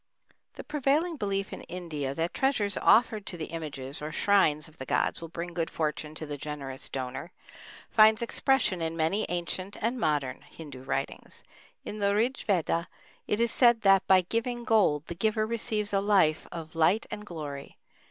[0.53, 4.85] The prevailing belief in India, that treasures offered to the images or shrines of the
[4.87, 7.31] gods will bring good fortune to the generous donor,
[7.91, 11.43] finds expression in many ancient and modern Hindu writings.
[11.85, 12.87] In the Rig Veda
[13.27, 17.23] it is said that "by giving gold the giver receives a life of light and
[17.23, 17.77] glory."